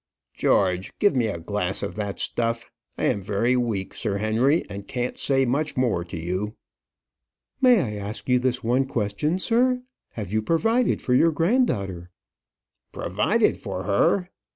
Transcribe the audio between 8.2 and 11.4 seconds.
you this one question, sir? Have you provided for your